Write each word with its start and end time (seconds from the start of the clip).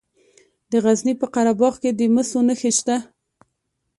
د 0.71 0.73
غزني 0.83 1.13
په 1.21 1.27
قره 1.33 1.53
باغ 1.59 1.73
کې 1.81 1.91
د 1.93 2.01
مسو 2.15 2.39
نښې 2.47 2.71
شته. 2.77 2.95